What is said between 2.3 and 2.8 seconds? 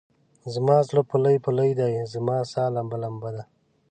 سا